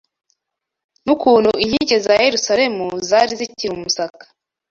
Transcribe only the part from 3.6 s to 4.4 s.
umusaka